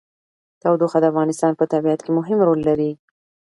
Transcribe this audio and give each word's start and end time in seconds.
تودوخه 0.61 0.97
د 1.01 1.05
افغانستان 1.11 1.51
په 1.59 1.65
طبیعت 1.73 1.99
کې 2.03 2.11
مهم 2.17 2.39
رول 2.47 2.59
لري. 2.67 2.91